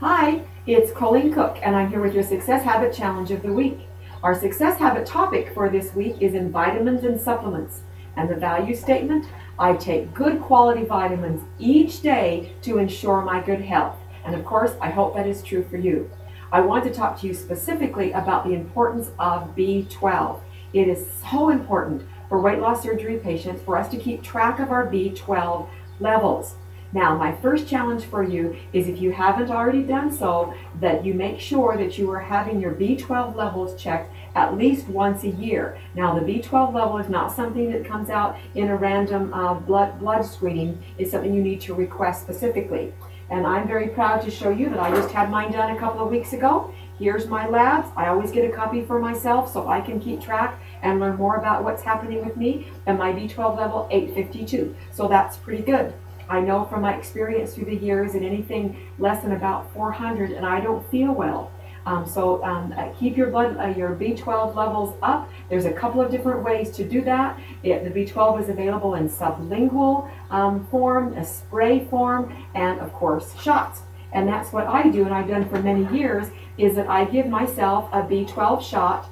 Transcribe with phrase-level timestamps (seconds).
[0.00, 3.80] Hi, it's Colleen Cook, and I'm here with your Success Habit Challenge of the Week.
[4.22, 7.82] Our Success Habit topic for this week is in vitamins and supplements.
[8.16, 9.26] And the value statement
[9.58, 13.98] I take good quality vitamins each day to ensure my good health.
[14.24, 16.10] And of course, I hope that is true for you.
[16.50, 20.40] I want to talk to you specifically about the importance of B12.
[20.72, 24.70] It is so important for weight loss surgery patients for us to keep track of
[24.70, 26.54] our B12 levels.
[26.92, 31.14] Now, my first challenge for you is if you haven't already done so, that you
[31.14, 35.78] make sure that you are having your B12 levels checked at least once a year.
[35.94, 40.00] Now, the B12 level is not something that comes out in a random uh, blood,
[40.00, 40.82] blood screening.
[40.98, 42.92] It's something you need to request specifically.
[43.30, 46.02] And I'm very proud to show you that I just had mine done a couple
[46.02, 46.74] of weeks ago.
[46.98, 47.88] Here's my labs.
[47.96, 51.36] I always get a copy for myself so I can keep track and learn more
[51.36, 52.66] about what's happening with me.
[52.86, 54.74] And my B12 level 852.
[54.92, 55.94] So that's pretty good.
[56.30, 60.46] I know from my experience through the years that anything less than about 400 and
[60.46, 61.50] I don't feel well.
[61.86, 65.28] Um, so um, uh, keep your blood, uh, your B12 levels up.
[65.48, 67.38] There's a couple of different ways to do that.
[67.62, 73.34] It, the B12 is available in sublingual um, form, a spray form, and of course
[73.40, 73.80] shots.
[74.12, 77.26] And that's what I do, and I've done for many years, is that I give
[77.26, 79.08] myself a B12 shot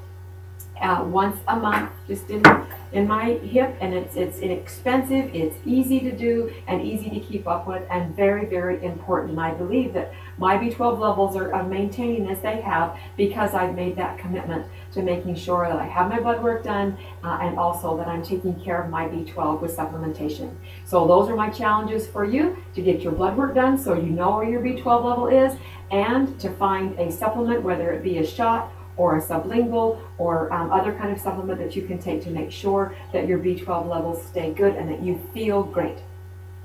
[0.80, 2.42] uh, once a month, just in
[2.90, 7.46] in my hip, and it's it's inexpensive, it's easy to do, and easy to keep
[7.46, 9.32] up with, and very very important.
[9.32, 13.96] And I believe that my B12 levels are, maintaining as they have because I've made
[13.96, 17.96] that commitment to making sure that I have my blood work done, uh, and also
[17.98, 20.54] that I'm taking care of my B12 with supplementation.
[20.84, 24.10] So those are my challenges for you to get your blood work done, so you
[24.10, 25.58] know where your B12 level is,
[25.90, 30.70] and to find a supplement, whether it be a shot or a sublingual or um,
[30.70, 34.22] other kind of supplement that you can take to make sure that your B12 levels
[34.26, 35.98] stay good and that you feel great.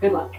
[0.01, 0.35] Good luck.